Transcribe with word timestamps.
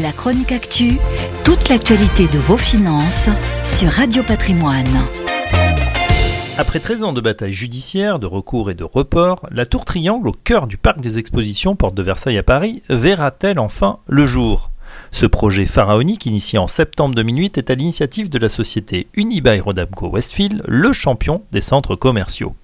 La 0.00 0.10
chronique 0.10 0.52
actu, 0.52 0.96
toute 1.44 1.68
l'actualité 1.68 2.26
de 2.26 2.38
vos 2.38 2.56
finances 2.56 3.28
sur 3.62 3.90
Radio 3.90 4.22
Patrimoine. 4.22 4.88
Après 6.56 6.80
13 6.80 7.04
ans 7.04 7.12
de 7.12 7.20
bataille 7.20 7.52
judiciaire, 7.52 8.18
de 8.18 8.26
recours 8.26 8.70
et 8.70 8.74
de 8.74 8.84
report, 8.84 9.46
la 9.50 9.66
tour 9.66 9.84
Triangle 9.84 10.28
au 10.28 10.32
cœur 10.32 10.66
du 10.66 10.78
parc 10.78 11.02
des 11.02 11.18
expositions 11.18 11.76
Porte 11.76 11.94
de 11.94 12.02
Versailles 12.02 12.38
à 12.38 12.42
Paris 12.42 12.82
verra-t-elle 12.88 13.58
enfin 13.58 13.98
le 14.06 14.24
jour? 14.24 14.70
Ce 15.10 15.26
projet 15.26 15.66
pharaonique, 15.66 16.24
initié 16.24 16.58
en 16.58 16.66
septembre 16.66 17.14
2008, 17.14 17.58
est 17.58 17.70
à 17.70 17.74
l'initiative 17.74 18.30
de 18.30 18.38
la 18.38 18.48
société 18.48 19.08
Unibail 19.12 19.60
Rodamco 19.60 20.08
Westfield, 20.08 20.62
le 20.66 20.94
champion 20.94 21.42
des 21.52 21.60
centres 21.60 21.96
commerciaux. 21.96 22.54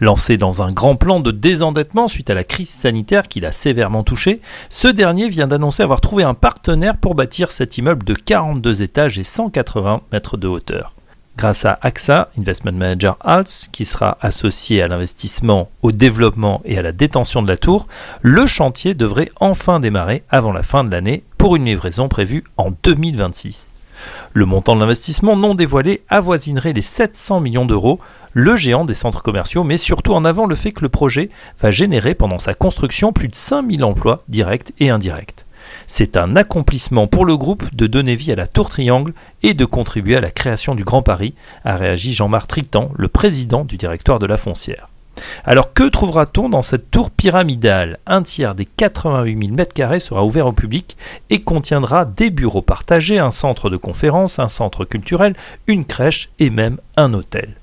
Lancé 0.00 0.36
dans 0.36 0.62
un 0.62 0.72
grand 0.72 0.96
plan 0.96 1.20
de 1.20 1.30
désendettement 1.30 2.08
suite 2.08 2.30
à 2.30 2.34
la 2.34 2.44
crise 2.44 2.70
sanitaire 2.70 3.28
qui 3.28 3.40
l'a 3.40 3.52
sévèrement 3.52 4.02
touché, 4.02 4.40
ce 4.68 4.88
dernier 4.88 5.28
vient 5.28 5.46
d'annoncer 5.46 5.82
avoir 5.82 6.00
trouvé 6.00 6.22
un 6.22 6.34
partenaire 6.34 6.96
pour 6.96 7.14
bâtir 7.14 7.50
cet 7.50 7.78
immeuble 7.78 8.04
de 8.04 8.14
42 8.14 8.82
étages 8.82 9.18
et 9.18 9.24
180 9.24 10.02
mètres 10.12 10.36
de 10.36 10.48
hauteur. 10.48 10.94
Grâce 11.36 11.66
à 11.66 11.78
AXA, 11.82 12.30
Investment 12.38 12.72
Manager 12.72 13.18
Alts, 13.20 13.68
qui 13.70 13.84
sera 13.84 14.16
associé 14.22 14.80
à 14.80 14.88
l'investissement, 14.88 15.68
au 15.82 15.92
développement 15.92 16.62
et 16.64 16.78
à 16.78 16.82
la 16.82 16.92
détention 16.92 17.42
de 17.42 17.48
la 17.48 17.58
tour, 17.58 17.88
le 18.22 18.46
chantier 18.46 18.94
devrait 18.94 19.30
enfin 19.38 19.78
démarrer 19.78 20.22
avant 20.30 20.52
la 20.52 20.62
fin 20.62 20.82
de 20.82 20.90
l'année 20.90 21.24
pour 21.36 21.56
une 21.56 21.66
livraison 21.66 22.08
prévue 22.08 22.44
en 22.56 22.70
2026. 22.82 23.75
Le 24.32 24.46
montant 24.46 24.74
de 24.74 24.80
l'investissement 24.80 25.36
non 25.36 25.54
dévoilé 25.54 26.02
avoisinerait 26.08 26.72
les 26.72 26.82
700 26.82 27.40
millions 27.40 27.66
d'euros. 27.66 28.00
Le 28.32 28.56
géant 28.56 28.84
des 28.84 28.94
centres 28.94 29.22
commerciaux 29.22 29.64
met 29.64 29.78
surtout 29.78 30.12
en 30.12 30.24
avant 30.24 30.46
le 30.46 30.54
fait 30.54 30.72
que 30.72 30.82
le 30.82 30.88
projet 30.88 31.30
va 31.60 31.70
générer 31.70 32.14
pendant 32.14 32.38
sa 32.38 32.54
construction 32.54 33.12
plus 33.12 33.28
de 33.28 33.34
5000 33.34 33.84
emplois 33.84 34.22
directs 34.28 34.72
et 34.78 34.90
indirects. 34.90 35.46
C'est 35.86 36.16
un 36.16 36.36
accomplissement 36.36 37.06
pour 37.06 37.24
le 37.24 37.36
groupe 37.36 37.74
de 37.74 37.86
donner 37.86 38.16
vie 38.16 38.32
à 38.32 38.36
la 38.36 38.46
Tour 38.46 38.68
Triangle 38.68 39.12
et 39.42 39.54
de 39.54 39.64
contribuer 39.64 40.16
à 40.16 40.20
la 40.20 40.30
création 40.30 40.74
du 40.74 40.84
Grand 40.84 41.02
Paris, 41.02 41.34
a 41.64 41.76
réagi 41.76 42.12
Jean-Marc 42.12 42.48
Tritan, 42.48 42.90
le 42.96 43.08
président 43.08 43.64
du 43.64 43.76
directoire 43.76 44.18
de 44.18 44.26
la 44.26 44.36
foncière. 44.36 44.88
Alors 45.44 45.72
que 45.72 45.88
trouvera-t-on 45.88 46.48
dans 46.48 46.62
cette 46.62 46.90
tour 46.90 47.10
pyramidale? 47.10 47.98
Un 48.06 48.22
tiers 48.22 48.54
des 48.54 48.66
88 48.66 49.46
000 49.46 49.56
m2 49.56 49.98
sera 49.98 50.24
ouvert 50.24 50.46
au 50.46 50.52
public 50.52 50.96
et 51.30 51.42
contiendra 51.42 52.04
des 52.04 52.30
bureaux 52.30 52.62
partagés, 52.62 53.18
un 53.18 53.30
centre 53.30 53.70
de 53.70 53.76
conférence, 53.76 54.38
un 54.38 54.48
centre 54.48 54.84
culturel, 54.84 55.34
une 55.66 55.84
crèche 55.84 56.30
et 56.38 56.50
même 56.50 56.78
un 56.96 57.14
hôtel. 57.14 57.54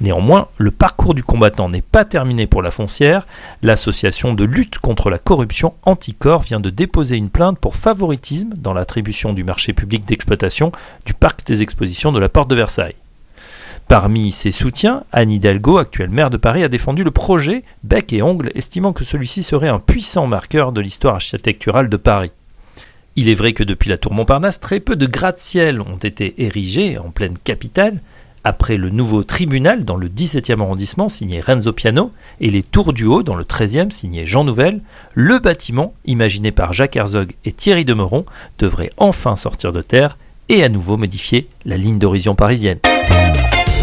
Néanmoins, 0.00 0.48
le 0.56 0.70
parcours 0.70 1.14
du 1.14 1.22
combattant 1.22 1.68
n'est 1.68 1.82
pas 1.82 2.04
terminé 2.04 2.46
pour 2.46 2.62
la 2.62 2.70
foncière. 2.70 3.26
L'association 3.62 4.34
de 4.34 4.44
lutte 4.44 4.78
contre 4.78 5.10
la 5.10 5.18
corruption 5.18 5.74
Anticor 5.84 6.42
vient 6.42 6.60
de 6.60 6.70
déposer 6.70 7.16
une 7.16 7.30
plainte 7.30 7.58
pour 7.58 7.76
favoritisme 7.76 8.50
dans 8.56 8.74
l'attribution 8.74 9.32
du 9.32 9.44
marché 9.44 9.72
public 9.72 10.04
d'exploitation 10.04 10.72
du 11.04 11.14
parc 11.14 11.46
des 11.46 11.62
expositions 11.62 12.12
de 12.12 12.18
la 12.18 12.28
Porte 12.28 12.50
de 12.50 12.56
Versailles. 12.56 12.96
Parmi 13.88 14.32
ses 14.32 14.50
soutiens, 14.50 15.04
Anne 15.12 15.30
Hidalgo, 15.30 15.78
actuelle 15.78 16.10
maire 16.10 16.28
de 16.28 16.36
Paris, 16.36 16.62
a 16.62 16.68
défendu 16.68 17.04
le 17.04 17.10
projet 17.10 17.64
bec 17.84 18.12
et 18.12 18.20
ongle, 18.20 18.52
estimant 18.54 18.92
que 18.92 19.02
celui-ci 19.02 19.42
serait 19.42 19.70
un 19.70 19.78
puissant 19.78 20.26
marqueur 20.26 20.72
de 20.72 20.82
l'histoire 20.82 21.14
architecturale 21.14 21.88
de 21.88 21.96
Paris. 21.96 22.32
Il 23.16 23.30
est 23.30 23.34
vrai 23.34 23.54
que 23.54 23.64
depuis 23.64 23.88
la 23.88 23.96
tour 23.96 24.12
Montparnasse, 24.12 24.60
très 24.60 24.80
peu 24.80 24.94
de 24.94 25.06
gratte-ciel 25.06 25.80
ont 25.80 25.96
été 25.96 26.34
érigés 26.36 26.98
en 26.98 27.08
pleine 27.08 27.38
capitale, 27.42 28.02
après 28.44 28.76
le 28.76 28.90
nouveau 28.90 29.24
tribunal 29.24 29.86
dans 29.86 29.96
le 29.96 30.08
17e 30.10 30.60
arrondissement 30.60 31.08
signé 31.08 31.40
Renzo 31.40 31.72
Piano 31.72 32.12
et 32.40 32.50
les 32.50 32.62
tours 32.62 32.92
du 32.92 33.06
haut 33.06 33.22
dans 33.22 33.36
le 33.36 33.44
13e 33.44 33.90
signé 33.90 34.26
Jean 34.26 34.44
Nouvel, 34.44 34.82
le 35.14 35.38
bâtiment, 35.38 35.94
imaginé 36.04 36.52
par 36.52 36.74
Jacques 36.74 36.96
Herzog 36.96 37.32
et 37.46 37.52
Thierry 37.52 37.86
Demeron, 37.86 38.26
devrait 38.58 38.90
enfin 38.98 39.34
sortir 39.34 39.72
de 39.72 39.80
terre 39.80 40.18
et 40.50 40.62
à 40.62 40.68
nouveau 40.68 40.98
modifier 40.98 41.48
la 41.64 41.78
ligne 41.78 41.98
d'horizon 41.98 42.34
parisienne. 42.34 42.78